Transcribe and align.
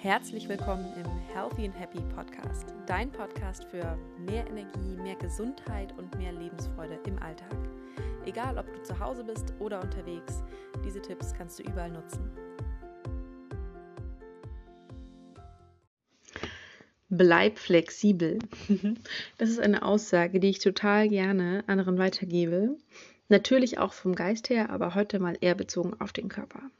Herzlich 0.00 0.48
willkommen 0.48 0.86
im 0.94 1.10
Healthy 1.34 1.64
and 1.64 1.76
Happy 1.76 1.98
Podcast, 2.14 2.72
dein 2.86 3.10
Podcast 3.10 3.64
für 3.64 3.98
mehr 4.16 4.46
Energie, 4.46 4.96
mehr 5.02 5.16
Gesundheit 5.16 5.92
und 5.98 6.16
mehr 6.16 6.30
Lebensfreude 6.30 7.00
im 7.04 7.20
Alltag. 7.20 7.56
Egal, 8.24 8.58
ob 8.58 8.72
du 8.72 8.80
zu 8.84 8.96
Hause 9.00 9.24
bist 9.24 9.54
oder 9.58 9.82
unterwegs, 9.82 10.44
diese 10.84 11.02
Tipps 11.02 11.34
kannst 11.34 11.58
du 11.58 11.64
überall 11.64 11.90
nutzen. 11.90 12.30
Bleib 17.08 17.58
flexibel. 17.58 18.38
Das 19.38 19.48
ist 19.50 19.58
eine 19.58 19.82
Aussage, 19.82 20.38
die 20.38 20.50
ich 20.50 20.60
total 20.60 21.08
gerne 21.08 21.64
anderen 21.66 21.98
weitergebe. 21.98 22.76
Natürlich 23.28 23.78
auch 23.78 23.94
vom 23.94 24.14
Geist 24.14 24.48
her, 24.48 24.70
aber 24.70 24.94
heute 24.94 25.18
mal 25.18 25.36
eher 25.40 25.56
bezogen 25.56 26.00
auf 26.00 26.12
den 26.12 26.28
Körper. 26.28 26.70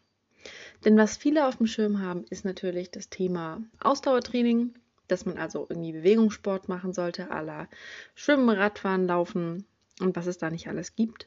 Denn 0.84 0.96
was 0.96 1.16
viele 1.16 1.46
auf 1.46 1.56
dem 1.56 1.66
Schirm 1.66 2.00
haben, 2.00 2.24
ist 2.30 2.44
natürlich 2.44 2.90
das 2.90 3.08
Thema 3.08 3.62
Ausdauertraining, 3.80 4.74
dass 5.08 5.26
man 5.26 5.36
also 5.36 5.66
irgendwie 5.68 5.92
Bewegungssport 5.92 6.68
machen 6.68 6.92
sollte, 6.92 7.32
à 7.32 7.42
la 7.42 7.68
Schwimmen, 8.14 8.48
Radfahren, 8.48 9.06
Laufen 9.06 9.64
und 10.00 10.14
was 10.14 10.26
es 10.26 10.38
da 10.38 10.50
nicht 10.50 10.68
alles 10.68 10.94
gibt. 10.94 11.26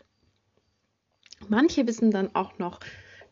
Manche 1.49 1.85
wissen 1.87 2.11
dann 2.11 2.33
auch 2.33 2.59
noch, 2.59 2.79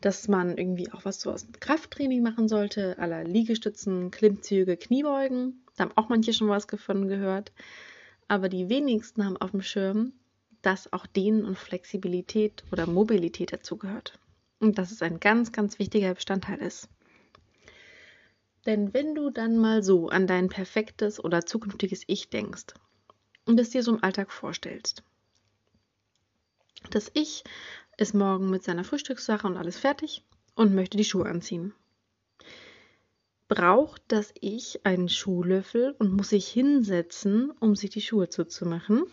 dass 0.00 0.28
man 0.28 0.58
irgendwie 0.58 0.92
auch 0.92 1.04
was 1.04 1.20
so 1.20 1.30
aus 1.30 1.46
Krafttraining 1.60 2.22
machen 2.22 2.48
sollte, 2.48 2.98
à 2.98 3.06
la 3.06 3.22
Liegestützen, 3.22 4.10
Klimmzüge, 4.10 4.76
Kniebeugen. 4.76 5.64
Da 5.76 5.84
haben 5.84 5.96
auch 5.96 6.08
manche 6.08 6.32
schon 6.32 6.48
was 6.48 6.66
davon 6.66 7.08
gehört. 7.08 7.52
Aber 8.28 8.48
die 8.48 8.68
wenigsten 8.68 9.24
haben 9.24 9.36
auf 9.36 9.52
dem 9.52 9.62
Schirm, 9.62 10.12
dass 10.62 10.92
auch 10.92 11.06
Dehnen 11.06 11.44
und 11.44 11.58
Flexibilität 11.58 12.64
oder 12.72 12.86
Mobilität 12.86 13.52
dazugehört 13.52 14.18
und 14.60 14.78
dass 14.78 14.92
es 14.92 15.02
ein 15.02 15.18
ganz, 15.18 15.52
ganz 15.52 15.78
wichtiger 15.78 16.14
Bestandteil 16.14 16.58
ist. 16.58 16.88
Denn 18.66 18.92
wenn 18.92 19.14
du 19.14 19.30
dann 19.30 19.56
mal 19.56 19.82
so 19.82 20.08
an 20.08 20.26
dein 20.26 20.48
perfektes 20.48 21.22
oder 21.22 21.46
zukünftiges 21.46 22.02
Ich 22.06 22.28
denkst 22.28 22.74
und 23.46 23.58
es 23.58 23.70
dir 23.70 23.82
so 23.82 23.94
im 23.94 24.04
Alltag 24.04 24.30
vorstellst, 24.30 25.02
das 26.90 27.10
Ich 27.14 27.42
ist 27.96 28.14
morgen 28.14 28.50
mit 28.50 28.62
seiner 28.62 28.84
Frühstückssache 28.84 29.46
und 29.46 29.56
alles 29.56 29.78
fertig 29.78 30.24
und 30.54 30.74
möchte 30.74 30.96
die 30.96 31.04
Schuhe 31.04 31.26
anziehen. 31.26 31.74
Braucht 33.48 34.02
das 34.08 34.32
Ich 34.40 34.86
einen 34.86 35.08
Schuhlöffel 35.08 35.96
und 35.98 36.12
muss 36.12 36.28
sich 36.28 36.46
hinsetzen, 36.46 37.50
um 37.60 37.74
sich 37.74 37.90
die 37.90 38.00
Schuhe 38.00 38.28
zuzumachen? 38.28 39.04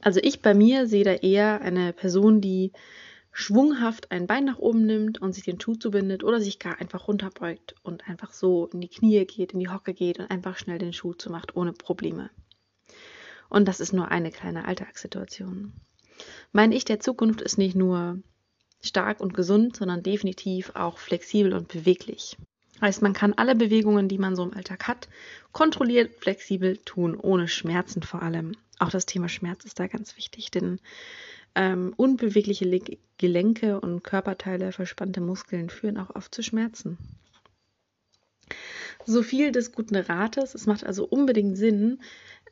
Also 0.00 0.20
ich 0.22 0.42
bei 0.42 0.54
mir 0.54 0.86
sehe 0.86 1.04
da 1.04 1.12
eher 1.12 1.60
eine 1.60 1.92
Person, 1.92 2.40
die 2.40 2.72
schwunghaft 3.38 4.10
ein 4.10 4.26
Bein 4.26 4.46
nach 4.46 4.58
oben 4.58 4.84
nimmt 4.84 5.22
und 5.22 5.32
sich 5.32 5.44
den 5.44 5.60
Schuh 5.60 5.76
zubindet 5.76 6.24
oder 6.24 6.40
sich 6.40 6.58
gar 6.58 6.80
einfach 6.80 7.06
runterbeugt 7.06 7.76
und 7.84 8.08
einfach 8.08 8.32
so 8.32 8.66
in 8.72 8.80
die 8.80 8.88
Knie 8.88 9.24
geht, 9.26 9.52
in 9.52 9.60
die 9.60 9.68
Hocke 9.68 9.94
geht 9.94 10.18
und 10.18 10.28
einfach 10.28 10.58
schnell 10.58 10.78
den 10.78 10.92
Schuh 10.92 11.14
zumacht 11.14 11.54
ohne 11.54 11.72
Probleme. 11.72 12.30
Und 13.48 13.68
das 13.68 13.78
ist 13.78 13.92
nur 13.92 14.10
eine 14.10 14.32
kleine 14.32 14.64
Alltagssituation. 14.64 15.72
Mein 16.50 16.72
Ich 16.72 16.84
der 16.84 16.98
Zukunft 16.98 17.40
ist 17.40 17.58
nicht 17.58 17.76
nur 17.76 18.18
stark 18.80 19.20
und 19.20 19.34
gesund, 19.34 19.76
sondern 19.76 20.02
definitiv 20.02 20.72
auch 20.74 20.98
flexibel 20.98 21.54
und 21.54 21.68
beweglich. 21.68 22.36
Heißt, 22.80 23.02
man 23.02 23.12
kann 23.12 23.34
alle 23.34 23.54
Bewegungen, 23.54 24.08
die 24.08 24.18
man 24.18 24.34
so 24.34 24.42
im 24.42 24.52
Alltag 24.52 24.88
hat, 24.88 25.08
kontrolliert, 25.52 26.12
flexibel 26.16 26.76
tun, 26.78 27.14
ohne 27.14 27.46
Schmerzen 27.46 28.02
vor 28.02 28.20
allem. 28.20 28.56
Auch 28.80 28.90
das 28.90 29.06
Thema 29.06 29.28
Schmerz 29.28 29.64
ist 29.64 29.78
da 29.78 29.86
ganz 29.86 30.16
wichtig, 30.16 30.50
denn 30.50 30.80
ähm, 31.58 31.92
unbewegliche 31.96 32.64
Le 32.64 32.80
Gelenke 33.18 33.80
und 33.80 34.04
Körperteile, 34.04 34.70
verspannte 34.70 35.20
Muskeln 35.20 35.70
führen 35.70 35.98
auch 35.98 36.14
oft 36.14 36.32
zu 36.32 36.44
Schmerzen. 36.44 36.96
So 39.04 39.24
viel 39.24 39.50
des 39.50 39.72
guten 39.72 39.96
Rates. 39.96 40.54
Es 40.54 40.66
macht 40.66 40.84
also 40.84 41.04
unbedingt 41.04 41.58
Sinn, 41.58 42.00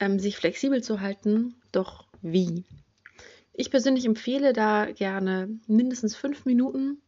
ähm, 0.00 0.18
sich 0.18 0.36
flexibel 0.36 0.82
zu 0.82 1.00
halten. 1.00 1.54
Doch 1.70 2.08
wie? 2.20 2.64
Ich 3.52 3.70
persönlich 3.70 4.06
empfehle 4.06 4.52
da 4.52 4.90
gerne 4.90 5.56
mindestens 5.68 6.16
fünf 6.16 6.44
Minuten 6.44 7.00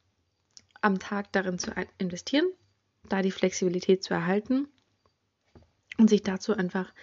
am 0.81 1.01
Tag 1.01 1.33
darin 1.33 1.59
zu 1.59 1.73
investieren, 1.99 2.47
da 3.09 3.23
die 3.23 3.33
Flexibilität 3.33 4.05
zu 4.05 4.15
erhalten 4.15 4.69
und 5.99 6.09
sich 6.09 6.23
dazu 6.23 6.53
einfach 6.53 6.95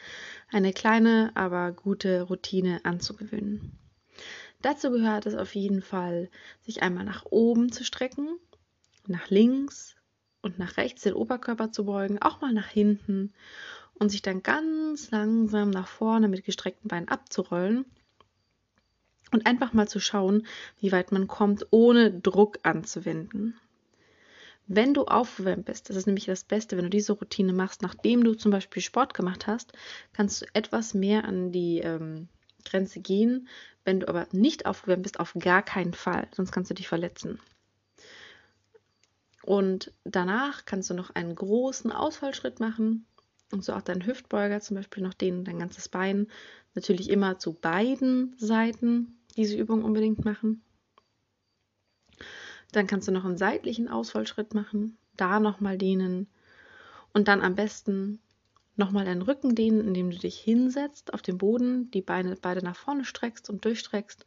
eine 0.49 0.71
kleine, 0.71 1.31
aber 1.35 1.73
gute 1.73 2.21
Routine 2.21 2.79
anzugewöhnen. 2.85 3.77
Dazu 4.61 4.91
gehört 4.91 5.25
es 5.25 5.35
auf 5.35 5.55
jeden 5.55 5.81
Fall, 5.81 6.29
sich 6.61 6.81
einmal 6.81 7.05
nach 7.05 7.25
oben 7.25 7.71
zu 7.71 7.83
strecken, 7.83 8.39
nach 9.07 9.29
links 9.29 9.95
und 10.41 10.59
nach 10.59 10.77
rechts 10.77 11.03
den 11.03 11.13
Oberkörper 11.13 11.71
zu 11.71 11.85
beugen, 11.85 12.21
auch 12.21 12.41
mal 12.41 12.53
nach 12.53 12.67
hinten 12.67 13.33
und 13.95 14.09
sich 14.09 14.21
dann 14.21 14.43
ganz 14.43 15.11
langsam 15.11 15.69
nach 15.69 15.87
vorne 15.87 16.27
mit 16.27 16.43
gestreckten 16.43 16.87
Beinen 16.87 17.07
abzurollen 17.07 17.85
und 19.31 19.45
einfach 19.45 19.73
mal 19.73 19.87
zu 19.87 19.99
schauen, 19.99 20.45
wie 20.79 20.91
weit 20.91 21.11
man 21.11 21.27
kommt, 21.27 21.67
ohne 21.71 22.11
Druck 22.11 22.59
anzuwenden. 22.63 23.59
Wenn 24.67 24.93
du 24.95 25.05
aufgewärmt 25.05 25.65
bist, 25.65 25.89
das 25.89 25.95
ist 25.95 26.07
nämlich 26.07 26.25
das 26.25 26.43
Beste, 26.43 26.75
wenn 26.75 26.85
du 26.85 26.89
diese 26.89 27.13
Routine 27.13 27.53
machst, 27.53 27.83
nachdem 27.83 28.23
du 28.23 28.33
zum 28.33 28.51
Beispiel 28.51 28.81
Sport 28.81 29.13
gemacht 29.13 29.45
hast, 29.45 29.73
kannst 30.13 30.41
du 30.41 30.45
etwas 30.53 30.93
mehr 30.95 31.25
an 31.25 31.51
die 31.51 31.79
ähm, 31.79 32.29
Grenze 32.65 32.99
gehen. 32.99 33.47
Wenn 33.83 33.99
du 33.99 34.07
aber 34.07 34.27
nicht 34.31 34.65
aufgewärmt 34.65 35.03
bist, 35.03 35.19
auf 35.19 35.33
gar 35.39 35.63
keinen 35.63 35.93
Fall, 35.93 36.27
sonst 36.31 36.51
kannst 36.51 36.69
du 36.71 36.75
dich 36.75 36.87
verletzen. 36.87 37.39
Und 39.43 39.93
danach 40.03 40.65
kannst 40.65 40.89
du 40.89 40.95
noch 40.95 41.11
einen 41.11 41.35
großen 41.35 41.91
Ausfallschritt 41.91 42.59
machen 42.59 43.05
und 43.51 43.63
so 43.63 43.73
auch 43.73 43.81
deinen 43.83 44.05
Hüftbeuger 44.05 44.59
zum 44.59 44.75
Beispiel 44.75 45.03
noch 45.03 45.13
den, 45.13 45.45
dein 45.45 45.59
ganzes 45.59 45.87
Bein. 45.87 46.27
Natürlich 46.73 47.09
immer 47.09 47.37
zu 47.37 47.53
beiden 47.53 48.35
Seiten 48.37 49.19
diese 49.37 49.55
Übung 49.55 49.83
unbedingt 49.83 50.25
machen. 50.25 50.63
Dann 52.71 52.87
kannst 52.87 53.07
du 53.07 53.11
noch 53.11 53.23
einen 53.23 53.37
seitlichen 53.37 53.87
Ausfallschritt 53.87 54.53
machen, 54.53 54.97
da 55.15 55.39
nochmal 55.39 55.77
dehnen 55.77 56.27
und 57.13 57.27
dann 57.27 57.41
am 57.41 57.55
besten 57.55 58.19
Nochmal 58.77 59.05
deinen 59.05 59.21
Rücken 59.21 59.55
dehnen, 59.55 59.87
indem 59.87 60.11
du 60.11 60.17
dich 60.17 60.37
hinsetzt 60.37 61.13
auf 61.13 61.21
den 61.21 61.37
Boden, 61.37 61.89
die 61.91 62.01
Beine 62.01 62.35
beide 62.41 62.63
nach 62.63 62.75
vorne 62.75 63.05
streckst 63.05 63.49
und 63.49 63.63
durchstreckst 63.63 64.25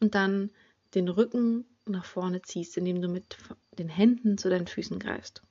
und 0.00 0.14
dann 0.14 0.50
den 0.94 1.08
Rücken 1.08 1.64
nach 1.86 2.04
vorne 2.04 2.42
ziehst, 2.42 2.76
indem 2.76 3.00
du 3.00 3.08
mit 3.08 3.36
den 3.78 3.88
Händen 3.88 4.36
zu 4.38 4.50
deinen 4.50 4.66
Füßen 4.66 4.98
greifst. 4.98 5.42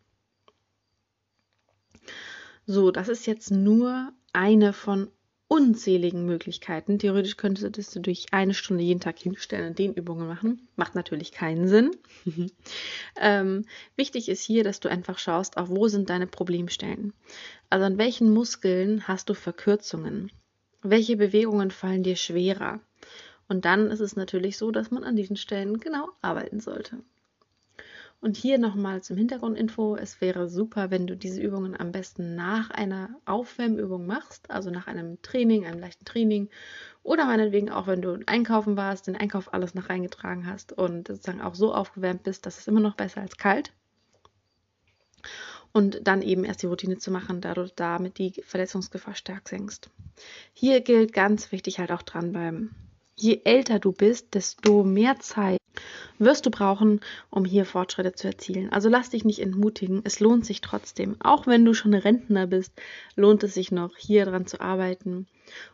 So, 2.68 2.92
das 2.92 3.08
ist 3.10 3.26
jetzt 3.26 3.52
nur 3.52 4.12
eine 4.34 4.74
von 4.74 5.10
unzähligen 5.48 6.26
Möglichkeiten. 6.26 6.98
Theoretisch 6.98 7.38
könntest 7.38 7.96
du 7.96 8.00
durch 8.00 8.26
eine 8.32 8.54
Stunde 8.54 8.84
jeden 8.84 9.00
Tag 9.00 9.20
hinstellen 9.20 9.70
und 9.70 9.80
den 9.80 9.94
Übungen 9.94 10.28
machen. 10.28 10.68
Macht 10.76 10.96
natürlich 10.96 11.32
keinen 11.32 11.68
Sinn. 11.68 11.92
ähm, 13.22 13.66
wichtig 13.96 14.28
ist 14.30 14.44
hier, 14.44 14.64
dass 14.64 14.80
du 14.80 14.90
einfach 14.90 15.20
schaust, 15.20 15.58
auch 15.58 15.70
wo 15.70 15.88
sind 15.88 16.10
deine 16.10 16.28
Problemstellen. 16.28 17.14
Also 17.70 17.86
an 17.86 17.98
welchen 17.98 18.34
Muskeln 18.34 19.08
hast 19.08 19.30
du 19.30 19.34
Verkürzungen? 19.34 20.32
Welche 20.82 21.18
Bewegungen 21.18 21.72
fallen 21.72 22.04
dir 22.04 22.16
schwerer? 22.16 22.80
Und 23.48 23.66
dann 23.66 23.92
ist 23.92 24.00
es 24.00 24.16
natürlich 24.16 24.58
so, 24.58 24.72
dass 24.72 24.90
man 24.90 25.04
an 25.04 25.16
diesen 25.16 25.36
Stellen 25.36 25.80
genau 25.80 26.10
arbeiten 26.22 26.60
sollte. 26.60 26.98
Und 28.22 28.38
hier 28.38 28.58
nochmal 28.58 29.04
zum 29.04 29.18
Hintergrundinfo. 29.18 29.96
Es 29.98 30.20
wäre 30.20 30.50
super, 30.50 30.90
wenn 30.90 31.06
du 31.06 31.16
diese 31.16 31.42
Übungen 31.42 31.80
am 31.80 31.92
besten 31.92 32.36
nach 32.36 32.72
einer 32.72 33.10
Aufwärmübung 33.26 34.08
machst, 34.08 34.50
also 34.50 34.72
nach 34.72 34.88
einem 34.88 35.22
Training, 35.22 35.66
einem 35.66 35.80
leichten 35.80 36.06
Training 36.06 36.50
oder 37.04 37.26
meinetwegen 37.26 37.70
auch, 37.70 37.86
wenn 37.86 38.02
du 38.02 38.20
einkaufen 38.26 38.78
warst, 38.78 39.06
den 39.06 39.16
Einkauf 39.16 39.54
alles 39.54 39.76
nach 39.76 39.90
reingetragen 39.90 40.48
hast 40.48 40.74
und 40.74 41.08
sozusagen 41.08 41.42
auch 41.42 41.54
so 41.54 41.74
aufgewärmt 41.74 42.24
bist, 42.24 42.48
dass 42.48 42.58
es 42.58 42.68
immer 42.68 42.80
noch 42.80 42.96
besser 42.96 43.22
als 43.22 43.38
kalt. 43.38 43.72
Und 45.72 46.08
dann 46.08 46.22
eben 46.22 46.46
erst 46.46 46.64
die 46.64 46.68
Routine 46.68 46.98
zu 46.98 47.12
machen, 47.12 47.42
da 47.42 47.54
du 47.54 47.68
damit 47.76 48.18
die 48.18 48.42
Verletzungsgefahr 48.44 49.14
stark 49.14 49.50
senkst. 49.50 49.92
Hier 50.54 50.82
gilt 50.82 51.14
ganz 51.14 51.52
wichtig 51.52 51.80
halt 51.80 51.92
auch 51.92 52.02
dranbleiben. 52.02 52.74
Je 53.16 53.42
älter 53.44 53.80
du 53.80 53.92
bist, 53.92 54.34
desto 54.34 54.84
mehr 54.84 55.20
Zeit 55.20 55.60
wirst 56.20 56.46
du 56.46 56.52
brauchen, 56.52 57.02
um 57.30 57.46
hier 57.46 57.66
Fortschritte 57.66 58.14
zu 58.14 58.28
erzielen. 58.28 58.72
Also 58.72 58.90
lass 58.90 59.10
dich 59.10 59.26
nicht 59.26 59.40
entmutigen, 59.40 60.02
es 60.04 60.20
lohnt 60.20 60.46
sich 60.46 60.62
trotzdem. 60.62 61.16
Auch 61.20 61.48
wenn 61.48 61.66
du 61.66 61.74
schon 61.74 61.94
Rentner 61.94 62.48
bist, 62.48 62.74
lohnt 63.16 63.44
es 63.44 63.54
sich 63.54 63.72
noch, 63.72 63.96
hier 63.98 64.26
dran 64.26 64.48
zu 64.48 64.62
arbeiten, 64.62 65.28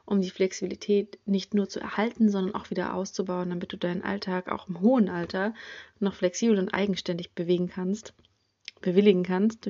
um 0.06 0.22
die 0.22 0.32
Flexibilität 0.32 1.20
nicht 1.26 1.54
nur 1.54 1.70
zu 1.70 1.80
erhalten, 1.80 2.30
sondern 2.30 2.56
auch 2.56 2.70
wieder 2.70 2.94
auszubauen, 2.94 3.50
damit 3.50 3.72
du 3.72 3.78
deinen 3.78 4.04
Alltag 4.04 4.52
auch 4.52 4.68
im 4.68 4.82
hohen 4.82 5.10
Alter 5.10 5.54
noch 6.00 6.16
flexibel 6.16 6.58
und 6.58 6.74
eigenständig 6.74 7.34
bewegen 7.34 7.70
kannst, 7.70 8.14
bewilligen 8.82 9.24
kannst 9.24 9.70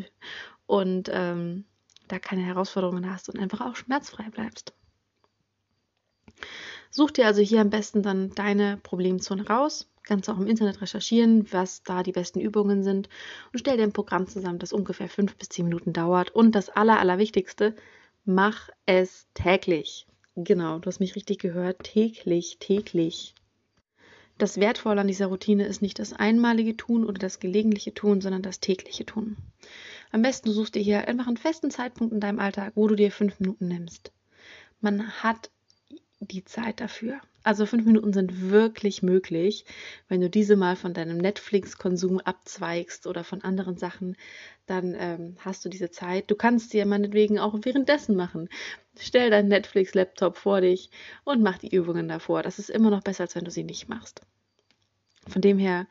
und 0.66 1.10
ähm, 1.12 1.66
da 2.08 2.20
keine 2.20 2.42
Herausforderungen 2.42 3.12
hast 3.12 3.30
und 3.30 3.40
einfach 3.40 3.62
auch 3.62 3.76
schmerzfrei 3.76 4.30
bleibst. 4.30 4.74
Such 6.94 7.12
dir 7.12 7.26
also 7.26 7.42
hier 7.42 7.62
am 7.62 7.70
besten 7.70 8.04
dann 8.04 8.32
deine 8.36 8.78
Problemzone 8.84 9.48
raus. 9.48 9.88
Kannst 10.04 10.30
auch 10.30 10.38
im 10.38 10.48
Internet 10.48 10.82
recherchieren, 10.82 11.52
was 11.54 11.84
da 11.84 12.04
die 12.04 12.12
besten 12.12 12.42
Übungen 12.42 12.84
sind 12.84 13.08
und 13.54 13.60
stell 13.60 13.78
dir 13.78 13.84
ein 13.84 13.94
Programm 13.94 14.28
zusammen, 14.28 14.60
das 14.60 14.74
ungefähr 14.74 15.08
fünf 15.08 15.36
bis 15.38 15.50
zehn 15.50 15.66
Minuten 15.66 15.94
dauert. 15.94 16.32
Und 16.32 16.54
das 16.54 16.70
Aller, 16.70 17.00
Allerwichtigste, 17.00 17.76
mach 18.26 18.70
es 18.86 19.28
täglich. 19.34 20.06
Genau, 20.36 20.80
du 20.80 20.88
hast 20.88 21.00
mich 21.00 21.16
richtig 21.16 21.40
gehört. 21.40 21.84
Täglich, 21.84 22.58
täglich. 22.60 23.36
Das 24.38 24.60
Wertvolle 24.60 25.02
an 25.02 25.08
dieser 25.08 25.28
Routine 25.28 25.68
ist 25.68 25.82
nicht 25.82 26.00
das 26.00 26.14
einmalige 26.14 26.76
Tun 26.76 27.06
oder 27.06 27.20
das 27.20 27.40
gelegentliche 27.40 27.94
Tun, 27.94 28.22
sondern 28.22 28.42
das 28.42 28.60
tägliche 28.60 29.06
Tun. 29.06 29.38
Am 30.12 30.24
besten 30.24 30.50
du 30.50 30.54
suchst 30.54 30.76
dir 30.76 30.82
hier 30.82 31.08
einfach 31.08 31.28
einen 31.28 31.38
festen 31.38 31.70
Zeitpunkt 31.70 32.12
in 32.12 32.20
deinem 32.20 32.40
Alltag, 32.40 32.74
wo 32.76 32.88
du 32.88 32.96
dir 32.96 33.12
fünf 33.12 33.40
Minuten 33.40 33.68
nimmst. 33.68 34.12
Man 34.82 35.12
hat 35.22 35.52
die 36.22 36.46
Zeit 36.46 36.80
dafür. 36.80 37.20
Also 37.44 37.66
fünf 37.66 37.86
Minuten 37.86 38.14
sind 38.14 38.52
wirklich 38.52 39.02
möglich, 39.02 39.66
wenn 40.08 40.22
du 40.22 40.30
diese 40.30 40.56
mal 40.56 40.76
von 40.76 40.94
deinem 40.94 41.18
Netflix-Konsum 41.18 42.20
abzweigst 42.20 43.08
oder 43.08 43.24
von 43.24 43.42
anderen 43.42 43.78
Sachen, 43.78 44.16
dann 44.68 44.96
ähm, 44.98 45.36
hast 45.40 45.66
du 45.66 45.70
diese 45.70 45.90
Zeit. 45.90 46.30
Du 46.30 46.36
kannst 46.36 46.70
sie 46.70 46.78
ja 46.78 46.86
meinetwegen 46.86 47.40
auch 47.40 47.58
währenddessen 47.64 48.16
machen. 48.16 48.48
Stell 49.00 49.32
deinen 49.32 49.48
Netflix-Laptop 49.48 50.38
vor 50.38 50.62
dich 50.62 50.92
und 51.24 51.42
mach 51.42 51.58
die 51.58 51.74
Übungen 51.76 52.08
davor. 52.08 52.44
Das 52.44 52.60
ist 52.60 52.70
immer 52.70 52.92
noch 52.92 53.02
besser, 53.02 53.24
als 53.24 53.36
wenn 53.36 53.46
du 53.46 53.52
sie 53.52 53.64
nicht 53.64 53.90
machst. 53.90 54.22
Von 55.28 55.42
dem 55.42 55.58
her, 55.58 55.88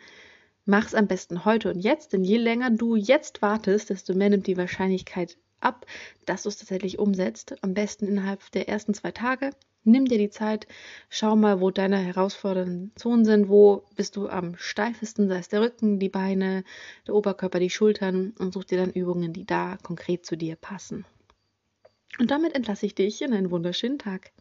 mach 0.67 0.87
es 0.87 0.95
am 0.95 1.09
besten 1.09 1.45
heute 1.45 1.71
und 1.71 1.81
jetzt, 1.81 2.13
denn 2.13 2.23
je 2.23 2.37
länger 2.37 2.71
du 2.71 2.95
jetzt 2.95 3.43
wartest, 3.43 3.91
desto 3.91 4.15
mehr 4.15 4.31
nimmt 4.31 4.47
die 4.47 4.57
Wahrscheinlichkeit 4.57 5.37
ab, 5.61 5.87
dass 6.27 6.45
du 6.45 6.49
es 6.49 6.59
tatsächlich 6.59 6.99
umsetzt. 6.99 7.57
Am 7.63 7.75
besten 7.75 8.07
innerhalb 8.07 8.51
der 8.53 8.69
ersten 8.69 8.95
zwei 8.95 9.11
Tage. 9.11 9.51
Nimm 9.85 10.05
dir 10.05 10.19
die 10.19 10.31
Zeit, 10.31 10.67
schau 11.09 11.37
mal, 11.37 11.61
wo 11.61 11.71
deine 11.71 11.97
herausfordernden 11.99 12.93
Zonen 12.97 13.25
sind, 13.25 13.49
wo 13.49 13.85
bist 13.97 14.15
du 14.17 14.29
am 14.29 14.55
steifesten, 14.57 15.29
sei 15.29 15.39
es 15.39 15.49
der 15.49 15.63
Rücken, 15.63 15.99
die 15.99 16.11
Beine, 16.11 16.65
der 17.07 17.15
Oberkörper, 17.15 17.61
die 17.61 17.71
Schultern 17.71 18.35
und 18.39 18.53
such 18.53 18.65
dir 18.65 18.79
dann 18.79 18.93
Übungen, 18.93 19.33
die 19.33 19.47
da 19.47 19.79
konkret 19.83 20.27
zu 20.27 20.37
dir 20.37 20.57
passen. 20.57 21.07
Und 22.19 22.31
damit 22.31 22.55
entlasse 22.55 22.85
ich 22.85 22.95
dich 22.95 23.23
in 23.23 23.33
einen 23.33 23.51
wunderschönen 23.51 23.99
Tag. 23.99 24.33